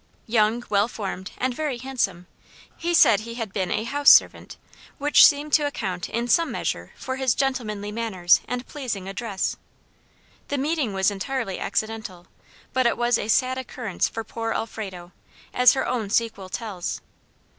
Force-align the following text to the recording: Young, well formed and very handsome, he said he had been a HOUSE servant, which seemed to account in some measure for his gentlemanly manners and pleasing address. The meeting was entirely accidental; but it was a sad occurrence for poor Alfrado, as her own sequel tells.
Young, 0.25 0.63
well 0.67 0.87
formed 0.87 1.29
and 1.37 1.53
very 1.53 1.77
handsome, 1.77 2.25
he 2.75 2.91
said 2.91 3.19
he 3.19 3.35
had 3.35 3.53
been 3.53 3.69
a 3.69 3.83
HOUSE 3.83 4.09
servant, 4.09 4.57
which 4.97 5.23
seemed 5.27 5.53
to 5.53 5.67
account 5.67 6.09
in 6.09 6.27
some 6.27 6.51
measure 6.51 6.91
for 6.95 7.17
his 7.17 7.35
gentlemanly 7.35 7.91
manners 7.91 8.41
and 8.47 8.65
pleasing 8.65 9.07
address. 9.07 9.57
The 10.47 10.57
meeting 10.57 10.93
was 10.93 11.11
entirely 11.11 11.59
accidental; 11.59 12.25
but 12.73 12.87
it 12.87 12.97
was 12.97 13.19
a 13.19 13.27
sad 13.27 13.59
occurrence 13.59 14.09
for 14.09 14.23
poor 14.23 14.53
Alfrado, 14.53 15.11
as 15.53 15.73
her 15.73 15.85
own 15.87 16.09
sequel 16.09 16.49
tells. 16.49 16.99